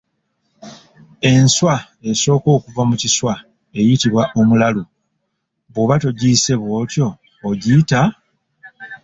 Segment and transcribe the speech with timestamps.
[1.31, 1.75] Enswa
[2.09, 3.33] esooka okuva mu kiswa
[3.79, 4.83] eyitibwa “omulalu”,
[5.71, 7.07] bw'oba togiyise bw'otyo
[7.49, 8.01] ogiyita?